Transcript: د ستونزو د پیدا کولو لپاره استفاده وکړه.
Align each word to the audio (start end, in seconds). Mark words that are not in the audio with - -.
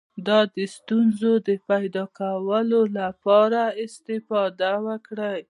د 0.27 0.29
ستونزو 0.75 1.31
د 1.47 1.49
پیدا 1.69 2.03
کولو 2.19 2.81
لپاره 2.99 3.61
استفاده 3.83 4.71
وکړه. 4.85 5.31